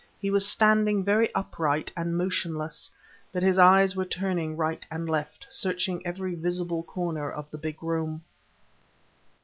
[0.19, 2.89] He was standing very upright and motionless,
[3.31, 7.83] but his eyes were turning right and left, searching every visible corner of the big
[7.83, 8.23] room.